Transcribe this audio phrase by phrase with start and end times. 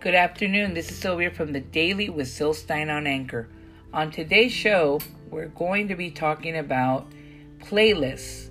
[0.00, 0.72] Good afternoon.
[0.72, 3.50] This is Sylvia from the Daily with Syl Stein on Anchor.
[3.92, 4.98] On today's show,
[5.30, 7.12] we're going to be talking about
[7.58, 8.48] playlists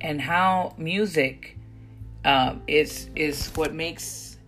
[0.00, 1.58] and how music
[2.24, 4.38] um, is is what makes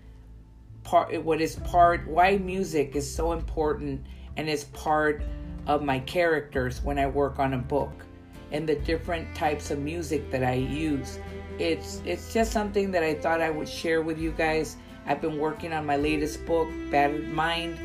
[0.84, 4.06] part what is part why music is so important
[4.38, 5.22] and is part
[5.66, 8.06] of my characters when I work on a book
[8.52, 11.18] and the different types of music that I use.
[11.58, 14.78] It's it's just something that I thought I would share with you guys
[15.08, 17.78] I've been working on my latest book, Battered Mind,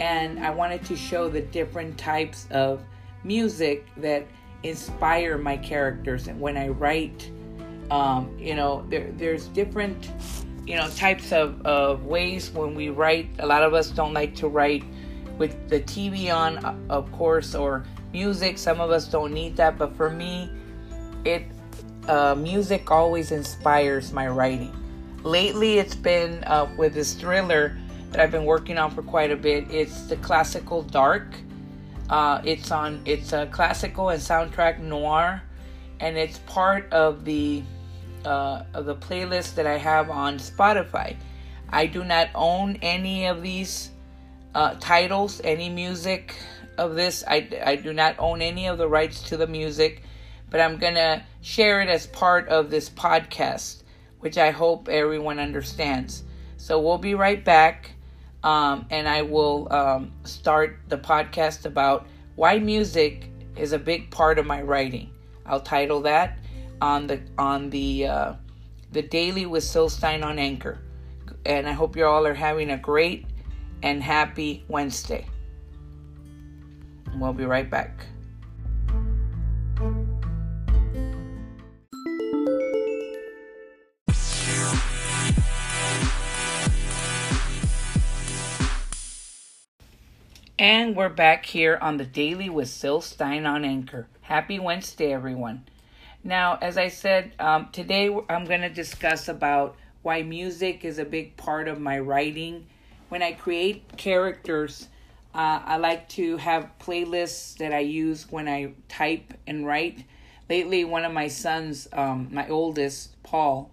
[0.00, 2.82] and I wanted to show the different types of
[3.22, 4.26] music that
[4.64, 6.26] inspire my characters.
[6.26, 7.30] And when I write,
[7.92, 10.10] um, you know, there, there's different,
[10.66, 13.30] you know, types of, of ways when we write.
[13.38, 14.82] A lot of us don't like to write
[15.38, 18.58] with the TV on, of course, or music.
[18.58, 20.50] Some of us don't need that, but for me,
[21.24, 21.44] it
[22.08, 24.74] uh, music always inspires my writing.
[25.24, 27.78] Lately, it's been uh, with this thriller
[28.10, 29.70] that I've been working on for quite a bit.
[29.70, 31.34] It's the classical dark.
[32.10, 33.00] Uh, it's on.
[33.06, 35.42] It's a classical and soundtrack noir,
[35.98, 37.62] and it's part of the
[38.26, 41.16] uh, of the playlist that I have on Spotify.
[41.70, 43.92] I do not own any of these
[44.54, 46.36] uh, titles, any music
[46.76, 47.24] of this.
[47.26, 50.02] I, I do not own any of the rights to the music,
[50.50, 53.83] but I'm gonna share it as part of this podcast
[54.24, 56.24] which I hope everyone understands.
[56.56, 57.90] So we'll be right back,
[58.42, 64.38] um, and I will um, start the podcast about why music is a big part
[64.38, 65.10] of my writing.
[65.44, 66.38] I'll title that
[66.80, 68.34] on the on the uh,
[68.92, 70.78] the daily with Syl Stein on Anchor,
[71.44, 73.26] and I hope you all are having a great
[73.82, 75.26] and happy Wednesday.
[77.18, 78.06] We'll be right back.
[90.56, 94.06] And we're back here on the Daily with Syl Stein on Anchor.
[94.20, 95.64] Happy Wednesday, everyone.
[96.22, 101.04] Now, as I said, um, today I'm going to discuss about why music is a
[101.04, 102.68] big part of my writing.
[103.08, 104.86] When I create characters,
[105.34, 110.04] uh, I like to have playlists that I use when I type and write.
[110.48, 113.72] Lately, one of my sons, um, my oldest, Paul,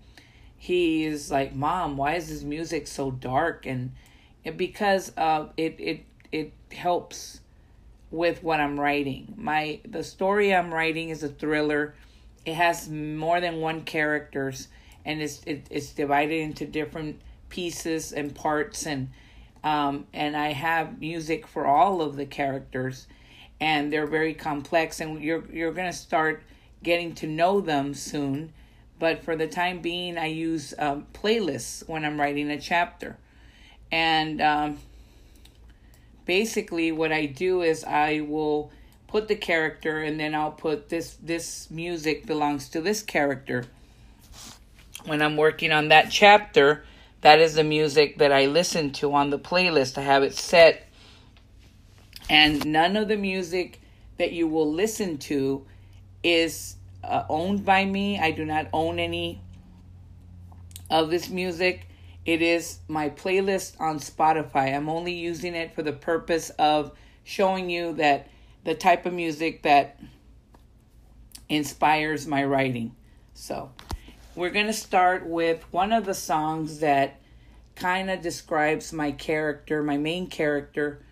[0.57, 3.91] he is like, "Mom, why is this music so dark?" And
[4.57, 7.41] because uh, it it it helps
[8.09, 9.33] with what I'm writing.
[9.37, 11.95] My the story I'm writing is a thriller.
[12.45, 14.67] It has more than one characters
[15.05, 19.09] and it's it, it's divided into different pieces and parts and
[19.63, 23.07] um, and I have music for all of the characters
[23.59, 26.43] and they're very complex and you're you're going to start
[26.83, 28.53] getting to know them soon
[28.99, 33.17] but for the time being I use um, playlists when I'm writing a chapter
[33.91, 34.79] and um,
[36.25, 38.71] basically what I do is I will
[39.07, 43.65] put the character and then I'll put this this music belongs to this character.
[45.05, 46.85] When I'm working on that chapter,
[47.21, 49.97] that is the music that I listen to on the playlist.
[49.97, 50.87] I have it set
[52.29, 53.81] and none of the music
[54.17, 55.65] that you will listen to
[56.23, 58.19] is uh, owned by me.
[58.19, 59.41] I do not own any
[60.89, 61.87] of this music.
[62.25, 64.75] It is my playlist on Spotify.
[64.75, 66.91] I'm only using it for the purpose of
[67.23, 68.27] showing you that
[68.63, 69.99] the type of music that
[71.49, 72.95] inspires my writing.
[73.33, 73.71] So,
[74.35, 77.19] we're going to start with one of the songs that
[77.75, 81.03] kind of describes my character, my main character,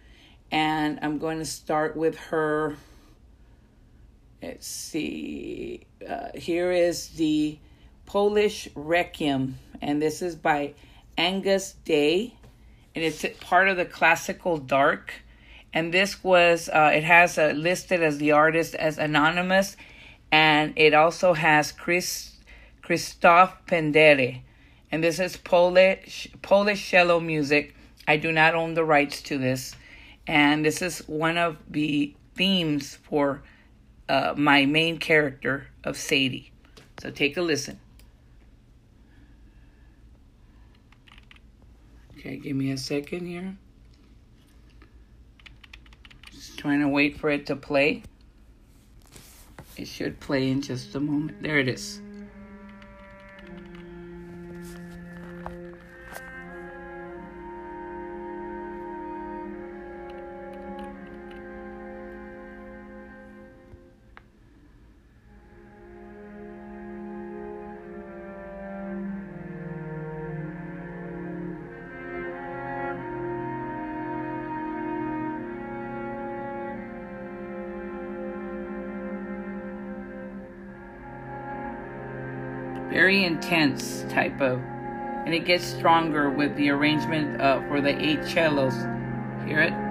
[0.52, 2.78] and I'm going to start with her.
[4.42, 5.88] Let's see.
[6.08, 7.58] Uh, here is the
[8.06, 10.76] Polish Requiem, and this is by
[11.20, 12.34] Agnus Dei,
[12.96, 15.14] and it's part of the classical dark.
[15.74, 19.76] And this was, uh, it has uh, listed as the artist as anonymous,
[20.32, 22.38] and it also has Chris
[22.82, 24.42] Christoph Pendere.
[24.92, 27.76] And this is Polish Polish cello music.
[28.08, 29.76] I do not own the rights to this,
[30.26, 33.44] and this is one of the themes for
[34.08, 36.52] uh, my main character of Sadie.
[37.00, 37.80] So take a listen.
[42.20, 43.56] Okay, give me a second here.
[46.34, 48.04] Just trying to wait for it to play.
[49.78, 51.42] It should play in just a moment.
[51.42, 52.02] There it is.
[83.00, 84.60] Very intense type of,
[85.26, 88.76] and it gets stronger with the arrangement uh, for the eight cellos.
[89.48, 89.89] Hear it?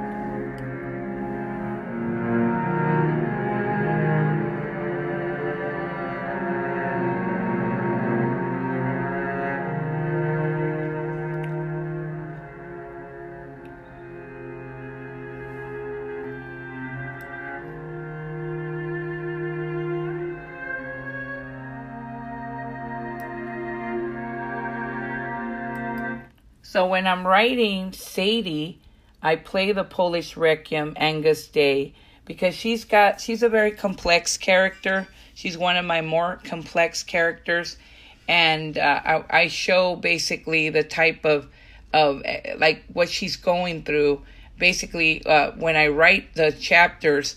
[26.99, 28.81] When I'm writing Sadie,
[29.23, 35.07] I play the Polish Requiem Angus Day because she's got she's a very complex character.
[35.33, 37.79] She's one of my more complex characters,
[38.27, 41.47] and uh, I, I show basically the type of
[41.95, 42.21] of
[42.57, 44.23] like what she's going through.
[44.59, 47.37] Basically, uh, when I write the chapters,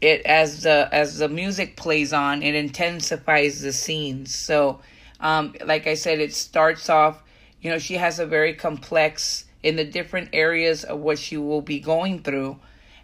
[0.00, 4.34] it as the as the music plays on, it intensifies the scenes.
[4.34, 4.80] So,
[5.20, 7.22] um, like I said, it starts off
[7.66, 11.62] you know, she has a very complex in the different areas of what she will
[11.62, 12.60] be going through,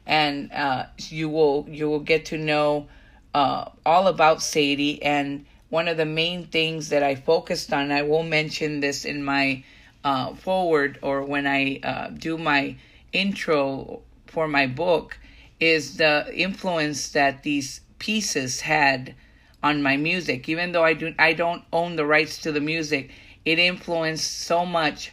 [0.06, 2.86] and uh, you will you will get to know
[3.34, 5.02] uh, all about Sadie.
[5.02, 9.24] And one of the main things that I focused on, I will mention this in
[9.24, 9.64] my
[10.04, 12.76] uh, forward or when I uh, do my
[13.12, 15.18] intro for my book,
[15.58, 19.16] is the influence that these pieces had
[19.60, 20.48] on my music.
[20.48, 23.10] Even though I do I don't own the rights to the music,
[23.44, 25.12] it influenced so much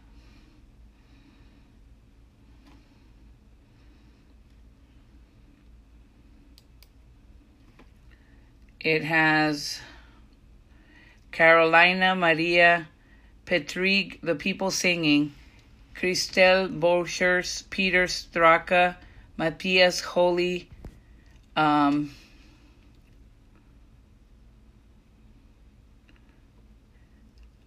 [8.79, 9.81] It has
[11.31, 12.87] Carolina Maria
[13.49, 15.33] Petrig, the people singing,
[15.95, 18.95] Christel Borchers, Peter Straka,
[19.37, 20.69] Matthias Holy,
[21.55, 22.11] um,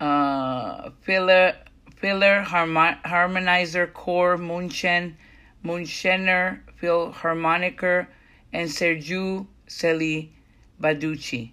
[0.01, 1.57] uh, filler,
[1.97, 5.17] filler harmonizer core Munchen,
[5.65, 8.07] Munchener Philharmoniker,
[8.53, 10.33] and Sergiu Celi
[10.81, 11.51] Baducci.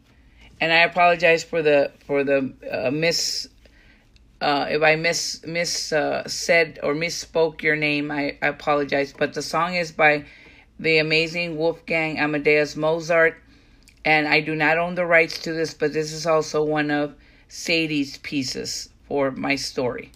[0.62, 3.48] And I apologize for the for the uh, miss
[4.42, 9.14] uh, if I miss miss uh, said or misspoke your name, I, I apologize.
[9.18, 10.26] But the song is by
[10.80, 13.42] the amazing Wolfgang Amadeus Mozart,
[14.06, 17.16] and I do not own the rights to this, but this is also one of
[17.50, 20.12] Sadie's pieces for my story.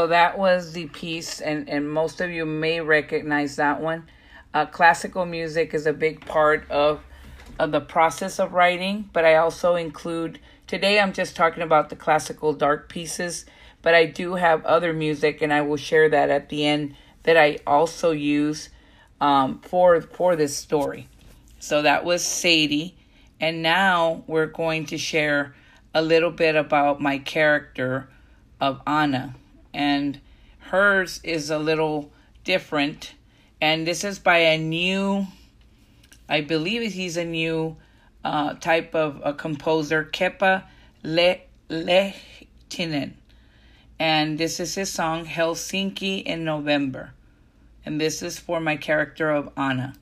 [0.00, 4.08] So that was the piece, and, and most of you may recognize that one.
[4.54, 7.02] Uh, classical music is a big part of,
[7.58, 11.96] of the process of writing, but I also include, today I'm just talking about the
[11.96, 13.44] classical dark pieces,
[13.82, 17.36] but I do have other music, and I will share that at the end that
[17.36, 18.70] I also use
[19.20, 21.08] um, for, for this story.
[21.58, 22.96] So that was Sadie,
[23.38, 25.54] and now we're going to share
[25.92, 28.08] a little bit about my character
[28.62, 29.34] of Anna
[29.72, 30.20] and
[30.58, 32.10] hers is a little
[32.44, 33.14] different.
[33.60, 35.26] And this is by a new,
[36.28, 37.76] I believe he's a new
[38.24, 40.64] uh, type of a composer, Kepa
[41.02, 43.12] Le- Lehtinen.
[43.98, 47.12] And this is his song, Helsinki in November.
[47.84, 49.94] And this is for my character of Anna.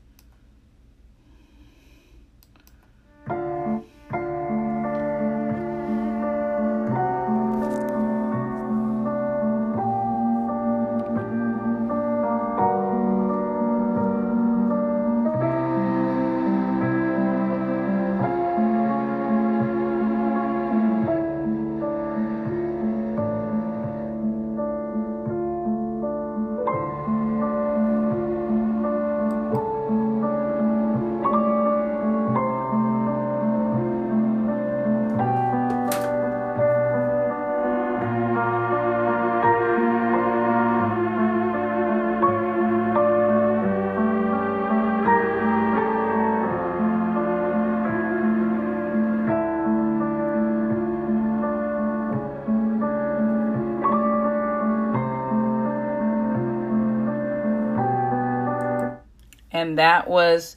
[59.58, 60.56] And that was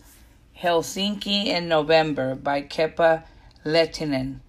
[0.56, 3.24] Helsinki in November by Kepa
[3.66, 4.42] Lehtinen.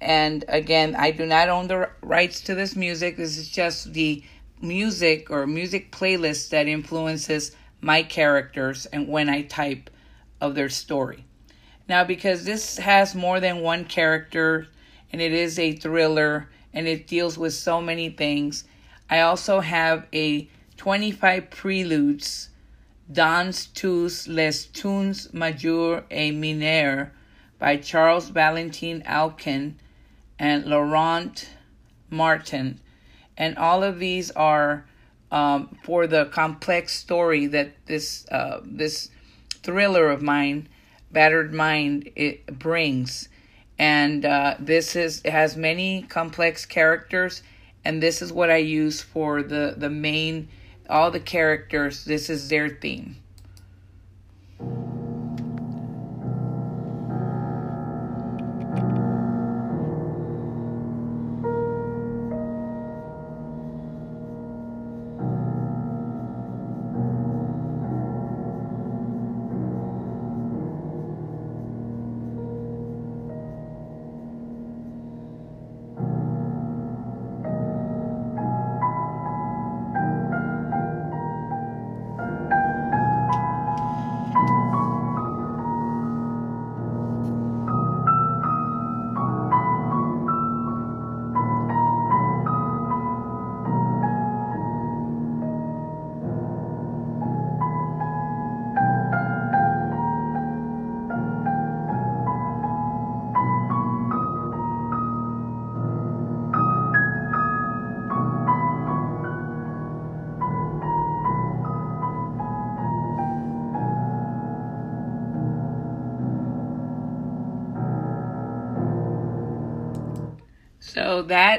[0.00, 3.16] And again, I do not own the rights to this music.
[3.16, 4.24] This is just the
[4.60, 9.90] music or music playlist that influences my characters and when I type
[10.40, 11.24] of their story.
[11.88, 14.66] Now, because this has more than one character
[15.12, 18.64] and it is a thriller and it deals with so many things,
[19.08, 20.48] I also have a
[20.78, 22.48] 25 preludes
[23.12, 27.10] Dans tous les tunes majeurs et mineurs
[27.58, 29.74] by Charles Valentin Alkan
[30.38, 31.48] and Laurent
[32.10, 32.80] Martin.
[33.36, 34.86] And all of these are
[35.30, 39.10] um, for the complex story that this uh, this
[39.62, 40.68] thriller of mine,
[41.10, 43.28] Battered Mind, it brings.
[43.78, 47.42] And uh, this is has many complex characters,
[47.84, 50.48] and this is what I use for the the main
[50.88, 53.16] all the characters, this is their theme.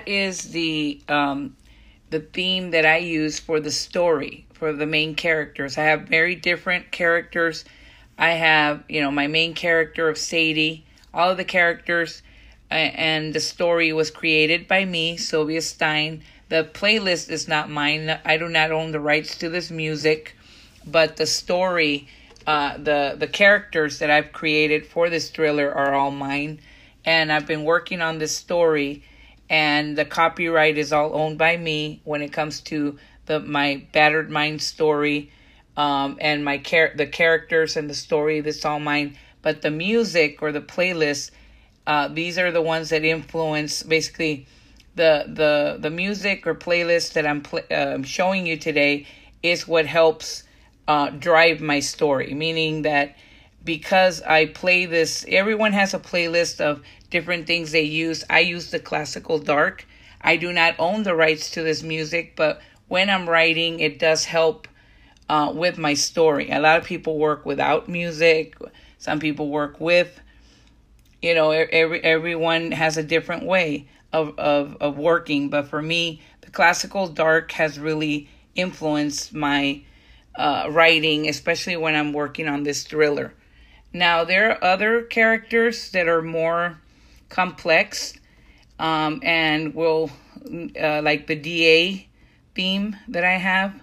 [0.07, 1.55] Is the um,
[2.09, 5.77] the theme that I use for the story for the main characters.
[5.77, 7.65] I have very different characters.
[8.17, 10.85] I have you know my main character of Sadie.
[11.13, 12.21] All of the characters
[12.69, 16.23] and the story was created by me, Sylvia Stein.
[16.49, 18.19] The playlist is not mine.
[18.25, 20.35] I do not own the rights to this music,
[20.85, 22.07] but the story,
[22.45, 26.59] uh, the the characters that I've created for this thriller are all mine,
[27.03, 29.03] and I've been working on this story
[29.49, 34.29] and the copyright is all owned by me when it comes to the my battered
[34.29, 35.31] mind story
[35.77, 39.17] um, and my char- the characters and the story that's all mine.
[39.41, 41.31] But the music or the playlist
[41.87, 44.47] uh, these are the ones that influence basically
[44.95, 49.05] the the the music or playlist that I'm pl- uh, showing you today
[49.43, 50.43] is what helps
[50.87, 52.33] uh, drive my story.
[52.33, 53.15] Meaning that
[53.65, 58.23] because I play this everyone has a playlist of different things they use.
[58.29, 59.85] I use the classical dark.
[60.21, 64.25] I do not own the rights to this music, but when I'm writing, it does
[64.25, 64.67] help
[65.29, 66.51] uh, with my story.
[66.51, 68.55] A lot of people work without music.
[68.97, 70.19] Some people work with.
[71.21, 75.49] You know, every everyone has a different way of of of working.
[75.49, 79.81] But for me, the classical dark has really influenced my
[80.35, 83.33] uh, writing, especially when I'm working on this thriller.
[83.95, 86.81] Now there are other characters that are more
[87.29, 88.13] complex
[88.77, 90.11] um, and will
[90.77, 92.05] uh, like the DA
[92.55, 93.81] theme that I have.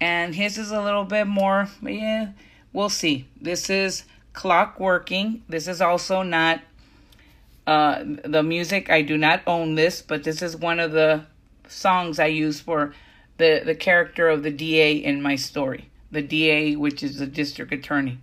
[0.00, 2.30] And his is a little bit more, yeah,
[2.72, 3.28] we'll see.
[3.38, 5.42] This is Clock Working.
[5.46, 6.62] This is also not
[7.66, 8.88] uh, the music.
[8.88, 11.26] I do not own this, but this is one of the
[11.68, 12.94] songs I use for
[13.36, 15.90] the, the character of the DA in my story.
[16.10, 18.20] The DA, which is the district attorney.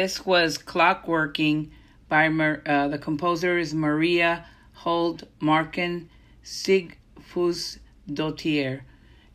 [0.00, 1.68] This was Clockworking
[2.08, 6.06] by uh, the composer is Maria Huld Markan
[6.42, 7.78] Sigfus
[8.10, 8.80] Dotier.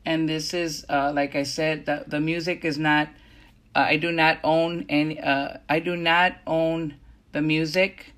[0.08, 3.10] And this is, uh, like I said, the, the music is not,
[3.76, 6.96] uh, I do not own any, uh, I do not own
[7.32, 8.14] the music.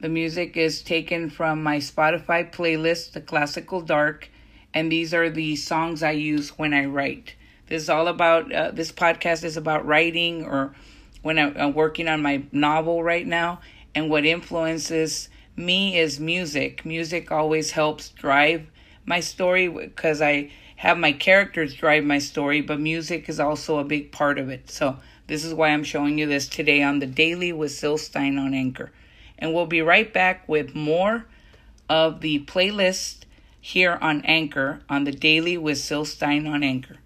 [0.00, 4.28] The music is taken from my Spotify playlist, The Classical Dark,
[4.74, 7.36] and these are the songs I use when I write.
[7.68, 10.74] This is all about, uh, this podcast is about writing or
[11.22, 13.60] when I'm working on my novel right now.
[13.94, 16.84] And what influences me is music.
[16.84, 18.66] Music always helps drive
[19.04, 23.84] my story because I have my characters drive my story, but music is also a
[23.84, 24.70] big part of it.
[24.70, 28.38] So this is why I'm showing you this today on the Daily with Syl Stein
[28.38, 28.92] on Anchor.
[29.38, 31.26] And we'll be right back with more
[31.88, 33.24] of the playlist
[33.60, 36.98] here on Anchor on the Daily with Syl Stein on Anchor.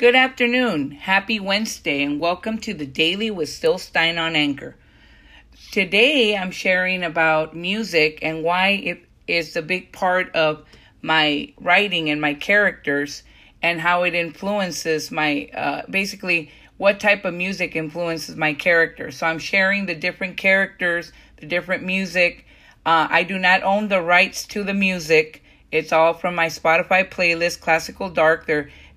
[0.00, 0.92] Good afternoon.
[0.92, 4.74] Happy Wednesday and welcome to the Daily with Syl Stein on Anchor.
[5.72, 10.64] Today I'm sharing about music and why it is a big part of
[11.02, 13.24] my writing and my characters
[13.60, 19.10] and how it influences my uh, basically what type of music influences my character.
[19.10, 22.46] So I'm sharing the different characters, the different music.
[22.86, 25.42] Uh, I do not own the rights to the music.
[25.70, 28.46] It's all from my Spotify playlist, Classical Dark.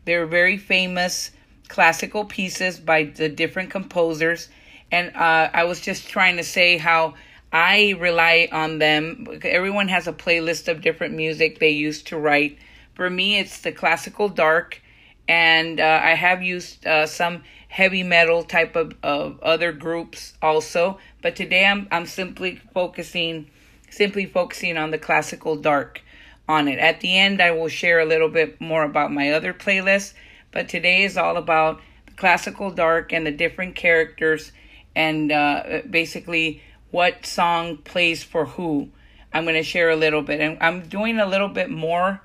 [0.06, 1.32] They're very famous
[1.68, 4.50] classical pieces by the different composers.
[4.92, 7.16] And uh, I was just trying to say how
[7.52, 9.28] I rely on them.
[9.44, 12.58] Everyone has a playlist of different music they used to write.
[12.96, 14.82] For me, it's the classical dark,
[15.28, 21.00] and uh, I have used uh, some heavy metal type of, of other groups also.
[21.24, 23.50] But today, I'm I'm simply focusing
[23.90, 26.02] simply focusing on the classical dark
[26.48, 26.80] on it.
[26.80, 30.14] At the end, I will share a little bit more about my other playlists,
[30.52, 34.52] but today is all about the classical dark and the different characters
[34.96, 38.90] and uh, basically what song plays for who.
[39.34, 40.40] I'm going to share a little bit.
[40.40, 42.22] And I'm doing a little bit more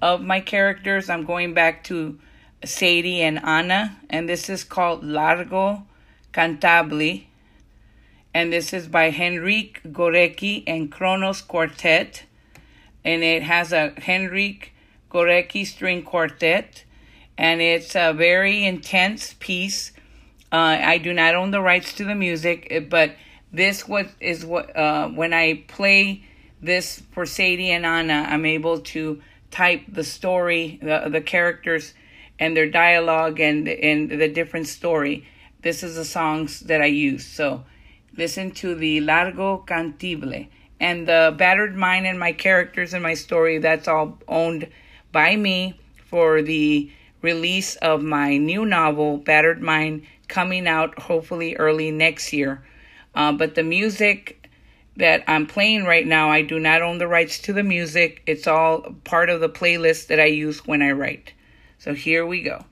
[0.00, 1.08] of my characters.
[1.08, 2.18] I'm going back to
[2.64, 5.84] Sadie and Anna, and this is called Largo
[6.32, 7.26] Cantabile.
[8.34, 12.24] And this is by Henryk Gorecki and Kronos Quartet
[13.04, 14.68] and it has a Henryk
[15.10, 16.84] Gorecki string quartet,
[17.36, 19.92] and it's a very intense piece.
[20.50, 23.14] Uh, I do not own the rights to the music, eh, but
[23.52, 26.24] this what is what uh, when I play
[26.60, 31.94] this for Sadie and Anna, I'm able to type the story, the the characters,
[32.38, 35.26] and their dialogue and and the different story.
[35.62, 37.24] This is the songs that I use.
[37.26, 37.64] So
[38.16, 40.48] listen to the Largo Cantabile
[40.82, 44.68] and the battered mind and my characters and my story that's all owned
[45.12, 46.90] by me for the
[47.22, 52.62] release of my new novel battered mind coming out hopefully early next year.
[53.14, 54.50] Uh, but the music
[54.96, 58.20] that i'm playing right now i do not own the rights to the music.
[58.26, 61.32] It's all part of the playlist that i use when i write.
[61.78, 62.64] So here we go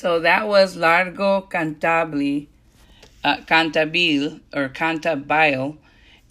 [0.00, 2.46] So that was Largo Cantabile,
[3.22, 5.76] uh, Cantabile or Cantabile.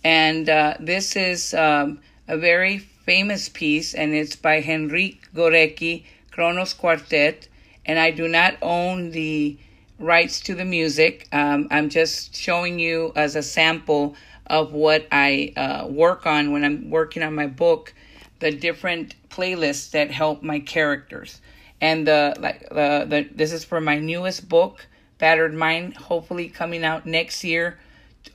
[0.03, 6.73] And uh, this is um, a very famous piece, and it's by Henryk Górecki, Kronos
[6.73, 7.47] Quartet.
[7.85, 9.59] And I do not own the
[9.99, 11.27] rights to the music.
[11.31, 14.15] Um, I'm just showing you as a sample
[14.47, 17.93] of what I uh, work on when I'm working on my book,
[18.39, 21.39] the different playlists that help my characters.
[21.81, 24.85] And the like the, the this is for my newest book,
[25.17, 27.79] Battered Mind, hopefully coming out next year,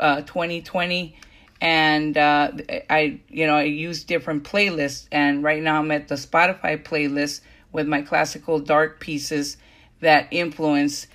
[0.00, 1.16] uh, 2020.
[1.60, 2.52] And uh,
[2.90, 5.06] I, you know, I use different playlists.
[5.12, 7.40] And right now I'm at the Spotify playlist
[7.72, 9.56] with my classical dark pieces
[10.00, 11.06] that influence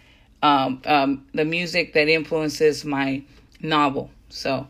[0.41, 3.23] um, um, the music that influences my
[3.61, 4.09] novel.
[4.29, 4.67] So,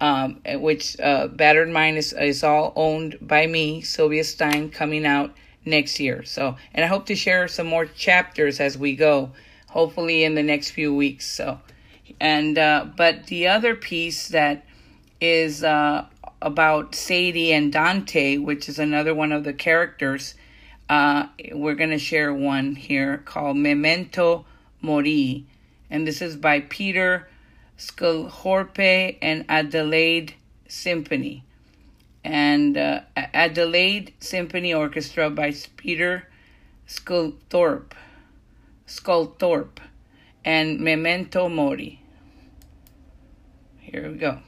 [0.00, 5.34] um, which uh, Battered Mind is, is all owned by me, Sylvia Stein, coming out
[5.64, 6.24] next year.
[6.24, 9.32] So, and I hope to share some more chapters as we go,
[9.68, 11.26] hopefully in the next few weeks.
[11.26, 11.60] So,
[12.20, 14.64] and uh, but the other piece that
[15.20, 16.06] is uh,
[16.40, 20.34] about Sadie and Dante, which is another one of the characters.
[20.88, 24.44] Uh, we're going to share one here called Memento
[24.82, 25.46] Mori.
[25.88, 27.28] And this is by Peter
[27.78, 30.34] Sculthorpe and Adelaide
[30.68, 31.44] Symphony.
[32.24, 36.28] And uh, Adelaide Symphony Orchestra by Peter
[36.86, 37.92] Sculthorpe.
[38.86, 39.78] Sculthorpe.
[40.44, 42.02] And Memento Mori.
[43.78, 44.38] Here we go.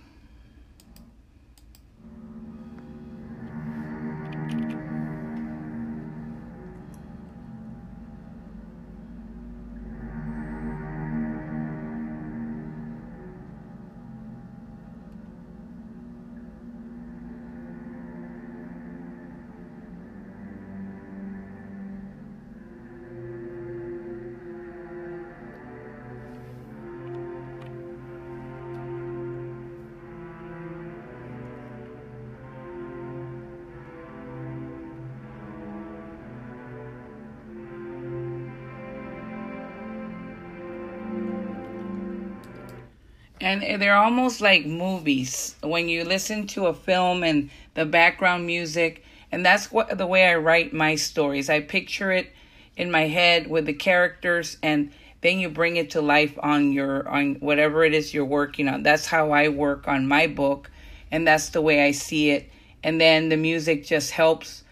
[43.62, 49.04] And they're almost like movies when you listen to a film and the background music
[49.30, 51.50] and that's what the way I write my stories.
[51.50, 52.30] I picture it
[52.76, 57.08] in my head with the characters and then you bring it to life on your
[57.08, 58.82] on whatever it is you're working on.
[58.82, 60.70] That's how I work on my book
[61.10, 62.48] and that's the way I see it.
[62.82, 64.62] And then the music just helps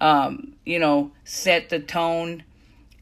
[0.00, 2.42] um, you know, set the tone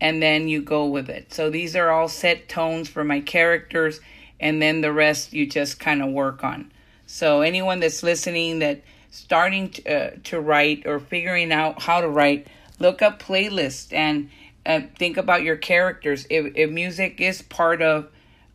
[0.01, 1.33] and then you go with it.
[1.33, 4.01] So these are all set tones for my characters
[4.41, 6.73] and then the rest you just kind of work on.
[7.07, 12.09] So anyone that's listening that starting to, uh, to write or figuring out how to
[12.09, 12.47] write,
[12.79, 14.31] look up playlists and
[14.65, 16.27] uh, think about your characters.
[16.31, 18.09] If, if music is part of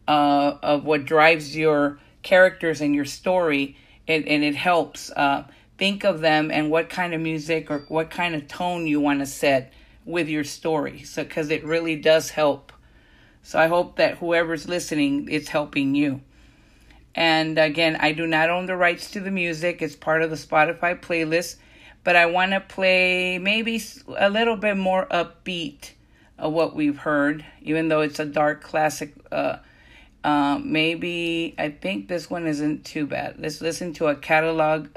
[0.08, 5.10] uh, of what drives your characters and your story, and, and it helps.
[5.12, 5.45] Uh,
[5.78, 9.19] think of them and what kind of music or what kind of tone you want
[9.19, 9.74] to set
[10.06, 11.04] with your story.
[11.04, 12.71] So, because it really does help
[13.46, 16.22] so I hope that whoever's listening, it's helping you.
[17.14, 19.84] And again, I do not own the rights to the music.
[19.84, 21.58] It's part of the Spotify playlist.
[22.04, 23.80] But I want to play maybe
[24.18, 25.92] a little bit more upbeat
[26.40, 29.14] of what we've heard, even though it's a dark classic.
[29.32, 29.58] Uh,
[30.24, 33.36] uh, maybe, I think this one isn't too bad.
[33.38, 34.88] Let's listen to a catalog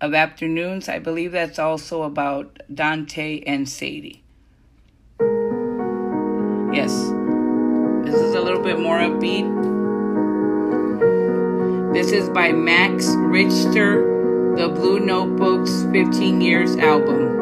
[0.00, 0.88] of afternoons.
[0.88, 4.22] I believe that's also about Dante and Sadie.
[6.72, 7.19] Yes.
[8.40, 9.44] A little bit more upbeat.
[11.92, 17.39] This is by Max Richter, the Blue Notebooks 15 Years album.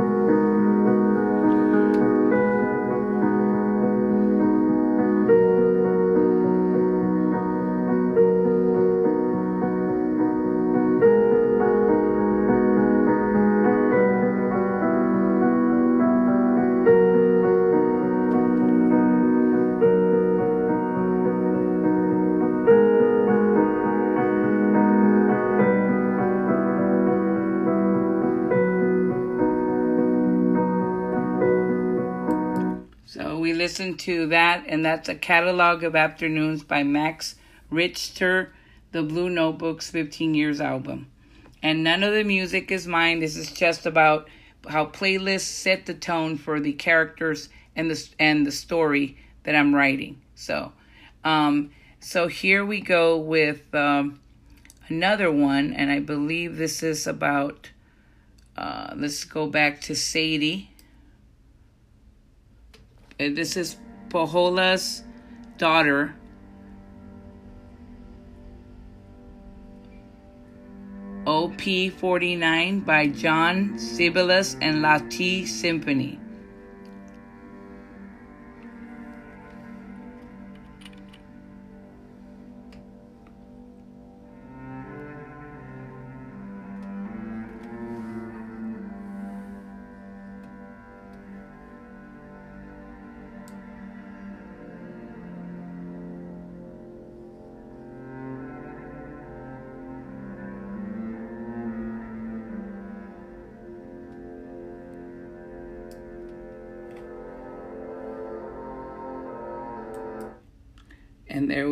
[33.98, 37.36] To that, and that's a catalog of afternoons by Max
[37.70, 38.52] Richter,
[38.92, 41.10] the Blue Notebooks 15 Years album.
[41.62, 43.20] And none of the music is mine.
[43.20, 44.28] This is just about
[44.68, 49.74] how playlists set the tone for the characters and the and the story that I'm
[49.74, 50.20] writing.
[50.34, 50.72] So,
[51.24, 54.20] um, so here we go with um,
[54.88, 57.70] another one, and I believe this is about.
[58.56, 60.70] Uh, let's go back to Sadie
[63.18, 63.76] this is
[64.08, 65.04] Pohjola's
[65.56, 66.14] daughter.
[71.26, 76.18] OP 49 by John Sibelius and Lahti Symphony.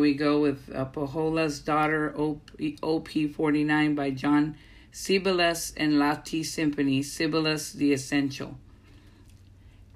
[0.07, 4.55] We go with uh, Pohjola's Daughter, OP 49 by John
[4.89, 8.57] Sibelius and Lahti Symphony, Sibelius the Essential.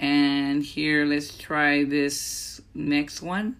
[0.01, 3.55] And here, let's try this next one.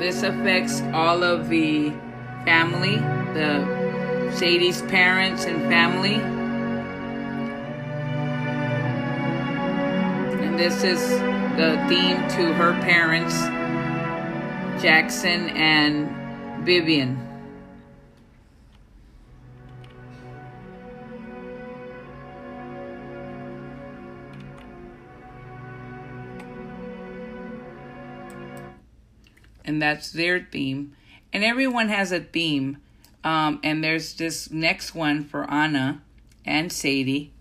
[0.00, 1.90] This affects all of the
[2.44, 2.96] family,
[3.38, 6.33] the Sadie's parents and family.
[10.58, 11.00] This is
[11.56, 13.34] the theme to her parents,
[14.80, 17.20] Jackson and Vivian.
[29.64, 30.94] And that's their theme.
[31.32, 32.78] And everyone has a theme.
[33.24, 36.02] Um, and there's this next one for Anna
[36.44, 37.33] and Sadie.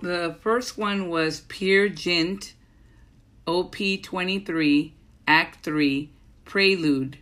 [0.00, 2.54] The first one was Peer Gynt,
[3.46, 4.94] OP 23,
[5.26, 6.10] Act 3,
[6.44, 7.18] Prelude.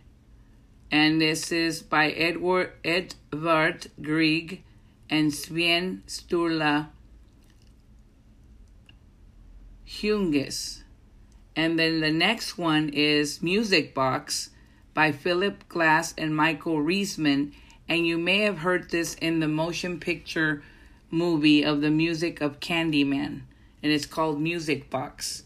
[0.91, 4.63] And this is by Edward Edvard Grieg
[5.09, 6.87] and Sven Sturla
[9.85, 10.83] Hungis.
[11.55, 14.51] And then the next one is Music Box
[14.93, 17.53] by Philip Glass and Michael Riesman.
[17.89, 20.61] And you may have heard this in the motion picture
[21.09, 23.41] movie of the music of Candyman,
[23.81, 25.43] and it's called Music Box.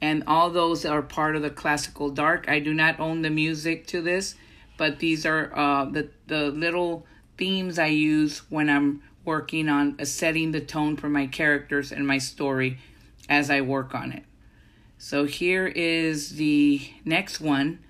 [0.00, 2.48] And all those are part of the classical dark.
[2.48, 4.36] I do not own the music to this,
[4.76, 7.06] but these are uh, the the little
[7.36, 12.18] themes I use when I'm working on setting the tone for my characters and my
[12.18, 12.78] story
[13.28, 14.24] as I work on it.
[14.96, 17.80] So here is the next one.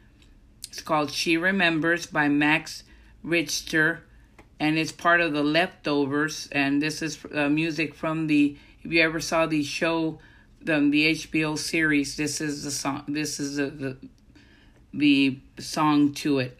[0.68, 2.82] It's called She Remembers by Max
[3.22, 4.02] Richter
[4.60, 6.48] and it's part of the leftovers.
[6.52, 8.56] And this is uh, music from the.
[8.82, 10.18] If you ever saw the show,
[10.60, 13.04] the the HBO series, this is the song.
[13.08, 13.96] This is the the,
[14.92, 16.57] the song to it.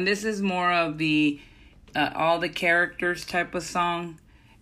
[0.00, 1.38] And this is more of the
[1.94, 4.18] uh, all the characters type of song.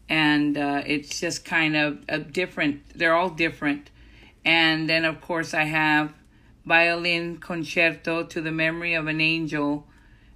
[0.09, 3.91] And uh, it's just kind of a different they're all different.
[4.45, 6.13] And then of course i have
[6.67, 9.87] violin concerto to the memory of an angel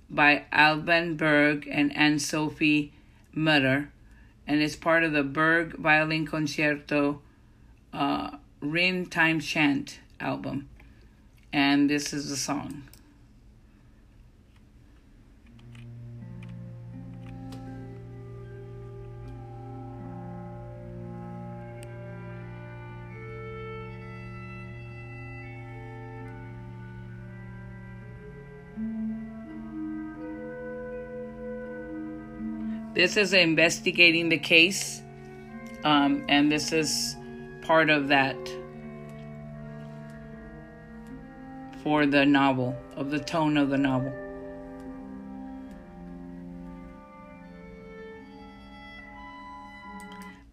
[0.09, 2.93] by alban berg and anne sophie
[3.33, 3.91] mutter.
[4.47, 7.21] And it's part of the berg violin concerto
[7.93, 10.69] uh, Rihm time chant album.
[11.53, 12.85] And this is the song
[33.03, 35.03] this is investigating the case,
[35.83, 37.17] um, and this is
[37.63, 38.37] part of that
[41.83, 44.13] for the novel, of the tone of the novel.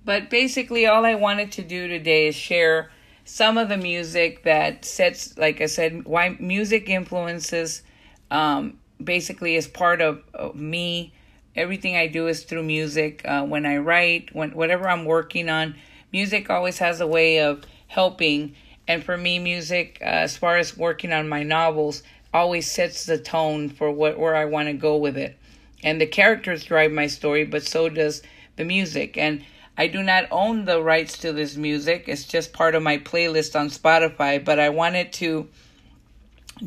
[0.04, 2.90] But basically, all I wanted to do today is share
[3.26, 7.84] some of the music that sets, like I said, why music influences
[8.32, 11.14] um, basically is part of, of, me.
[11.56, 13.22] Everything I do is through music.
[13.26, 15.76] Uh, when I write, when whatever I'm working on,
[16.12, 18.56] music always has a way of helping.
[18.88, 23.18] And for me, music, uh, as far as working on my novels, always sets the
[23.18, 25.38] tone for what where I want to go with it.
[25.84, 28.22] And the characters drive my story, but so does
[28.56, 29.18] the music.
[29.18, 29.44] And
[29.78, 32.06] I do not own the rights to this music.
[32.08, 35.48] It's just part of my playlist on Spotify, but I wanted to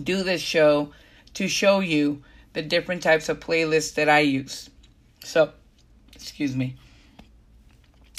[0.03, 0.93] do this show
[1.35, 4.69] to show you the different types of playlists that I use.
[5.25, 5.53] So,
[6.15, 6.77] excuse me.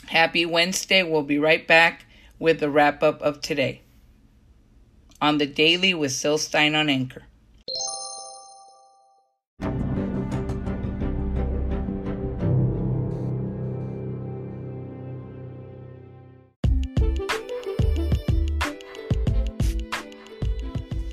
[0.08, 1.04] Happy Wednesday.
[1.04, 2.06] We'll be right back
[2.39, 3.82] with the wrap up of today
[5.22, 7.24] on the Daily with Syl Stein on Anchor.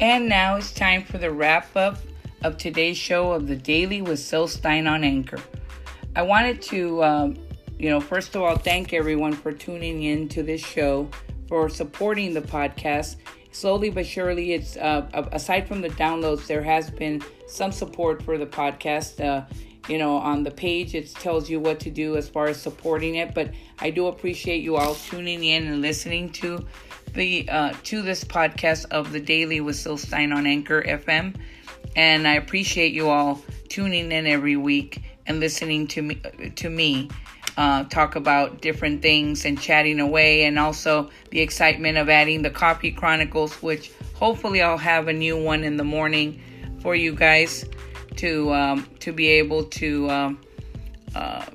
[0.00, 1.98] And now it's time for the wrap up
[2.42, 5.40] of today's show of the Daily with Syl Stein on Anchor.
[6.16, 7.38] I wanted to, um,
[7.78, 11.08] you know, first of all, thank everyone for tuning in to this show,
[11.48, 13.16] for supporting the podcast.
[13.52, 18.38] Slowly but surely, it's uh, aside from the downloads, there has been some support for
[18.38, 19.24] the podcast.
[19.24, 19.44] Uh,
[19.88, 23.16] you know, on the page, it tells you what to do as far as supporting
[23.16, 23.34] it.
[23.34, 26.64] But I do appreciate you all tuning in and listening to
[27.14, 31.34] the uh, to this podcast of the Daily with Syl Stein on Anchor FM,
[31.96, 36.20] and I appreciate you all tuning in every week and listening to me
[36.56, 37.08] to me
[37.56, 42.50] uh, talk about different things and chatting away, and also the excitement of adding the
[42.50, 46.40] Coffee Chronicles, which hopefully I'll have a new one in the morning
[46.80, 47.64] for you guys
[48.16, 50.40] to um, to be able to um,
[51.14, 51.46] uh,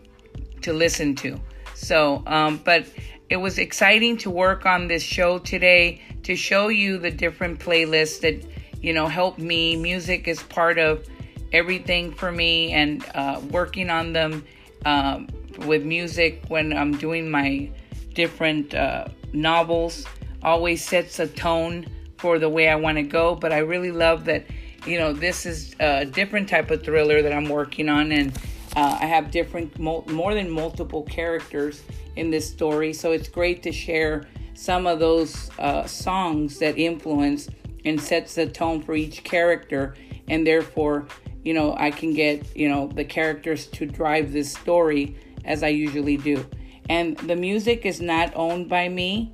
[0.62, 1.40] to listen to.
[1.74, 2.86] So, um, but
[3.30, 8.22] it was exciting to work on this show today to show you the different playlists
[8.22, 8.46] that
[8.86, 11.08] you know help me music is part of
[11.52, 14.46] everything for me and uh, working on them
[14.86, 15.28] um,
[15.66, 17.70] with music when i'm doing my
[18.14, 20.06] different uh, novels
[20.44, 21.86] always sets a tone
[22.18, 24.46] for the way i want to go but i really love that
[24.86, 28.38] you know this is a different type of thriller that i'm working on and
[28.76, 31.82] uh, i have different more than multiple characters
[32.16, 32.94] in this story.
[32.94, 37.50] So it's great to share some of those uh, songs that influence
[37.86, 39.96] and sets the tone for each character,
[40.28, 41.08] and therefore,
[41.44, 45.16] you know, I can get you know the characters to drive this story
[45.46, 46.46] as I usually do.
[46.90, 49.34] And the music is not owned by me.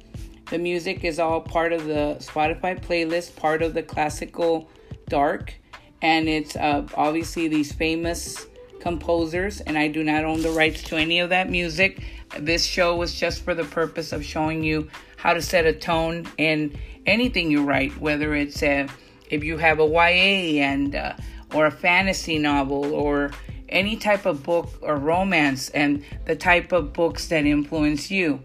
[0.49, 4.69] The music is all part of the Spotify playlist, part of the classical
[5.07, 5.53] dark,
[6.01, 8.47] and it's uh, obviously these famous
[8.81, 12.03] composers, and I do not own the rights to any of that music.
[12.37, 16.27] This show was just for the purpose of showing you how to set a tone
[16.37, 18.87] in anything you write, whether it's a,
[19.29, 21.13] if you have a YA and uh,
[21.53, 23.31] or a fantasy novel or
[23.69, 28.41] any type of book or romance and the type of books that influence you.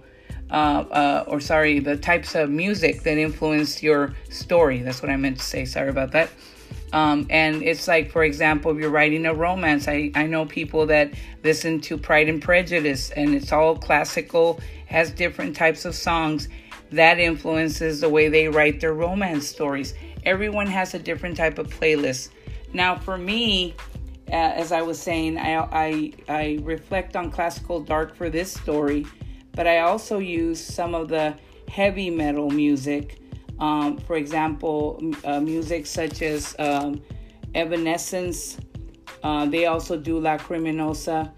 [0.49, 4.81] Uh, uh, or sorry, the types of music that influence your story.
[4.81, 5.65] That's what I meant to say.
[5.65, 6.31] Sorry about that.
[6.97, 10.87] Um, and it's like, for example, if you're writing a romance, I, I know people
[10.87, 11.13] that
[11.45, 16.49] listen to Pride and Prejudice, and it's all classical, has different types of songs
[16.93, 19.93] that influences the way they write their romance stories.
[20.25, 22.31] Everyone has a different type of playlist.
[22.73, 23.75] Now, for me,
[24.29, 29.05] uh, as I was saying, I, I, I reflect on classical dark for this story,
[29.53, 31.35] but I also use some of the
[31.69, 33.19] heavy metal music
[33.59, 37.03] um, for example, uh, music such as um,
[37.55, 38.59] Evanescence,
[39.23, 41.33] uh, they also do Lacrymosa,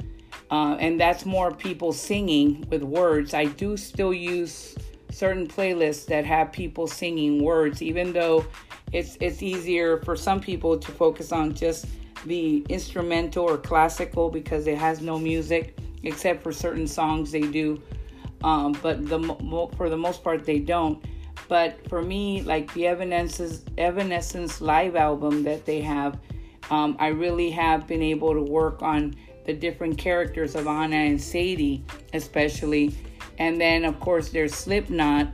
[0.50, 3.34] uh, and that's more people singing with words.
[3.34, 4.74] I do still use
[5.10, 8.44] certain playlists that have people singing words, even though
[8.92, 11.86] it's it's easier for some people to focus on just
[12.26, 17.80] the instrumental or classical because it has no music except for certain songs they do.
[18.42, 19.18] Um, but the
[19.76, 21.04] for the most part they don't.
[21.48, 26.18] But for me, like the Evanescence, Evanescence live album that they have,
[26.70, 31.20] um, I really have been able to work on the different characters of Anna and
[31.20, 31.82] Sadie,
[32.12, 32.94] especially.
[33.38, 35.28] And then, of course, there's Slipknot,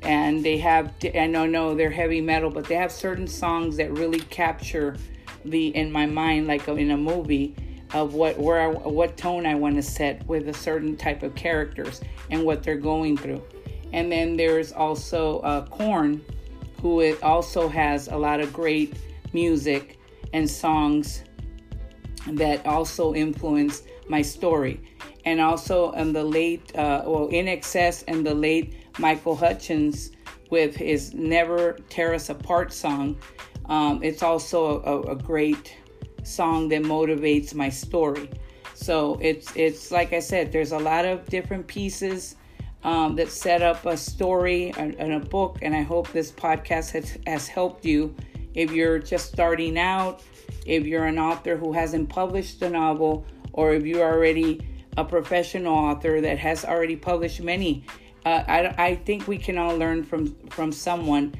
[0.00, 3.90] and they have, I know, no, they're heavy metal, but they have certain songs that
[3.92, 4.96] really capture
[5.44, 7.54] the, in my mind, like in a movie.
[7.94, 11.34] of what where I, what tone I want to set with a certain type of
[11.34, 12.00] characters
[12.30, 13.42] and what they're going through.
[13.92, 16.24] And then there's also uh, Korn,
[16.80, 18.94] who it also has a lot of great
[19.32, 19.98] music
[20.32, 21.22] and songs
[22.26, 24.80] that also influenced my story.
[25.24, 30.10] And also in the late, uh, well, INXS and the late Michael Hutchence
[30.50, 33.16] with his Never Tear Us Apart song.
[33.66, 35.76] Um, it's also a, a great
[36.22, 38.30] song that motivates my story.
[38.74, 42.36] So it's it's like I said, there's a lot of different pieces
[42.84, 46.92] um, that set up a story and, and, a book, and I hope this podcast
[46.92, 48.14] has, has helped you.
[48.54, 50.22] If you're just starting out,
[50.64, 54.60] if you're an author who hasn't published a novel, or if you're already
[54.96, 57.84] a professional author that has already published many,
[58.24, 61.34] uh, I, I think we can all learn from from someone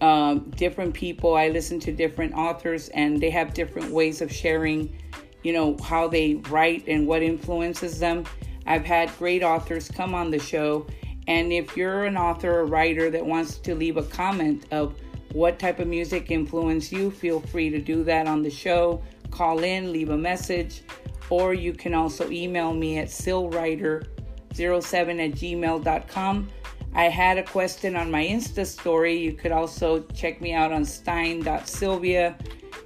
[0.00, 1.36] um, different people.
[1.36, 4.94] I listen to different authors, and they have different ways of sharing,
[5.42, 8.24] you know, how they write and what influences them.
[8.72, 10.86] I've had great authors come on the show,
[11.28, 14.98] and if you're an author or writer that wants to leave a comment of
[15.34, 19.02] what type of music influenced you, feel free to do that on the show.
[19.30, 20.84] Call in, leave a message,
[21.28, 24.06] or you can also email me at sillwriter07
[24.54, 26.48] at gmail.com.
[26.94, 29.18] I had a question on my Insta story.
[29.18, 32.38] You could also check me out on stein.sylvia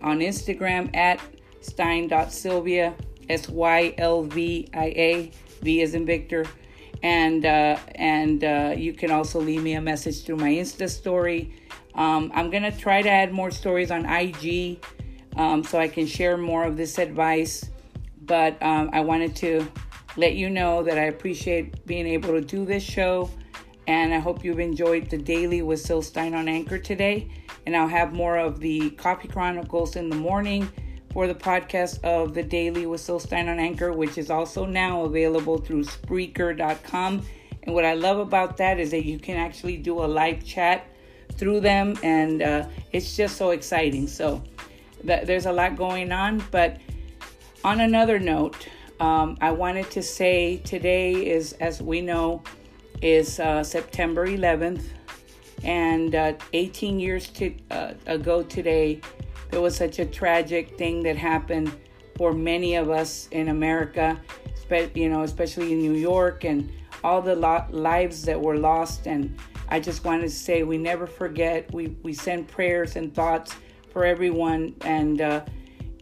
[0.03, 1.20] on Instagram at
[1.61, 2.93] stein.sylvia,
[3.28, 5.30] S Y L V I A,
[5.61, 6.44] V is in Victor.
[7.02, 11.54] And, uh, and uh, you can also leave me a message through my Insta story.
[11.94, 14.78] Um, I'm to try to add more stories on IG
[15.36, 17.70] um, so I can share more of this advice.
[18.22, 19.70] But um, I wanted to
[20.16, 23.30] let you know that I appreciate being able to do this show.
[23.86, 27.30] And I hope you've enjoyed the daily with Syl Stein on Anchor today.
[27.66, 30.68] And I'll have more of the Coffee Chronicles in the morning
[31.16, 35.04] for the podcast of the daily with Syl Stein on Anchor, which is also now
[35.04, 37.26] available through Spreaker.com.
[37.62, 40.86] And what I love about that is that you can actually do a live chat
[41.32, 44.06] through them, and uh, it's just so exciting.
[44.06, 44.44] So
[45.06, 46.44] th- there's a lot going on.
[46.50, 46.76] But
[47.64, 48.68] on another note,
[49.00, 52.42] um, I wanted to say today is, as we know,
[53.00, 54.84] is uh, September 11th,
[55.64, 59.00] and uh, 18 years to, uh, ago today,
[59.51, 61.72] there was such a tragic thing that happened
[62.16, 64.20] for many of us in America,
[64.94, 66.72] you know, especially in New York, and
[67.05, 69.07] all the lives that were lost.
[69.07, 69.38] And
[69.68, 71.72] I just wanted to say we never forget.
[71.72, 73.55] We we send prayers and thoughts
[73.92, 75.44] for everyone, and uh,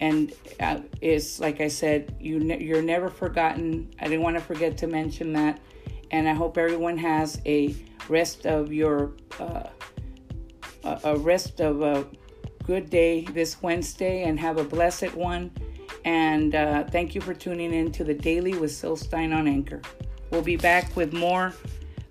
[0.01, 3.95] and uh, it's like I said, you ne- you're never forgotten.
[4.01, 5.61] I didn't want to forget to mention that
[6.14, 7.74] and I hope everyone has a
[8.09, 9.64] rest of your uh,
[11.03, 12.07] a rest of a
[12.66, 15.50] good day this Wednesday and have a blessed one.
[16.04, 19.80] And uh, thank you for tuning in to the Daily with Syl Stein on Anchor.
[20.30, 21.54] We'll be back with more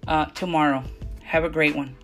[0.07, 0.83] uh, tomorrow.
[1.21, 1.95] Have a great one.